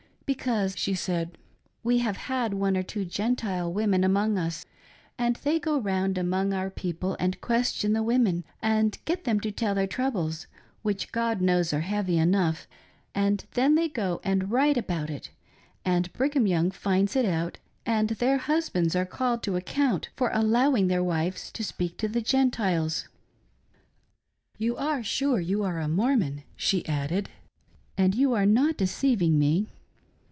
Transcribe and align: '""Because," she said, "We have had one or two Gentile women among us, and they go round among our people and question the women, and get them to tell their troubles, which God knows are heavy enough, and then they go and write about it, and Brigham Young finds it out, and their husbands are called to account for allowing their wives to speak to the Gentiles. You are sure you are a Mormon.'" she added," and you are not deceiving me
'""Because," 0.31 0.75
she 0.77 0.93
said, 0.93 1.37
"We 1.83 1.97
have 1.97 2.15
had 2.15 2.53
one 2.53 2.77
or 2.77 2.83
two 2.83 3.03
Gentile 3.03 3.69
women 3.69 4.01
among 4.05 4.37
us, 4.37 4.65
and 5.17 5.35
they 5.35 5.59
go 5.59 5.77
round 5.77 6.17
among 6.17 6.53
our 6.53 6.69
people 6.69 7.17
and 7.19 7.41
question 7.41 7.91
the 7.91 8.01
women, 8.01 8.45
and 8.61 8.97
get 9.03 9.25
them 9.25 9.41
to 9.41 9.51
tell 9.51 9.75
their 9.75 9.87
troubles, 9.87 10.47
which 10.83 11.11
God 11.11 11.41
knows 11.41 11.73
are 11.73 11.81
heavy 11.81 12.17
enough, 12.17 12.65
and 13.13 13.43
then 13.55 13.75
they 13.75 13.89
go 13.89 14.21
and 14.23 14.49
write 14.53 14.77
about 14.77 15.09
it, 15.09 15.31
and 15.83 16.13
Brigham 16.13 16.47
Young 16.47 16.71
finds 16.71 17.17
it 17.17 17.25
out, 17.25 17.57
and 17.85 18.11
their 18.11 18.37
husbands 18.37 18.95
are 18.95 19.05
called 19.05 19.43
to 19.43 19.57
account 19.57 20.11
for 20.15 20.31
allowing 20.33 20.87
their 20.87 21.03
wives 21.03 21.51
to 21.51 21.61
speak 21.61 21.97
to 21.97 22.07
the 22.07 22.21
Gentiles. 22.21 23.09
You 24.57 24.77
are 24.77 25.03
sure 25.03 25.41
you 25.41 25.63
are 25.65 25.81
a 25.81 25.89
Mormon.'" 25.89 26.43
she 26.55 26.85
added," 26.87 27.27
and 27.97 28.15
you 28.15 28.31
are 28.33 28.45
not 28.45 28.77
deceiving 28.77 29.37
me 29.37 29.73